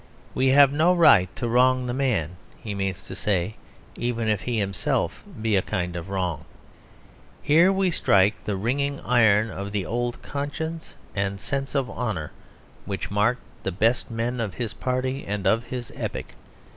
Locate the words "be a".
5.39-5.61